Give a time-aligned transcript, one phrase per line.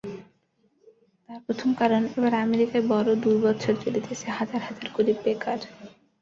[1.23, 5.59] তাহার প্রথম কারণ, এবার আমেরিকায় বড় দুর্বৎসর চলিতেছে, হাজার হাজার গরীব বেকার।